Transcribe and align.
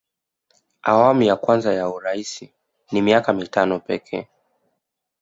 awamu 0.83 1.23
ya 1.23 1.35
kwanza 1.35 1.73
ya 1.73 1.89
urais 1.89 2.45
ni 2.91 3.01
miaka 3.01 3.33
mitano 3.33 3.79
pekee 3.79 4.27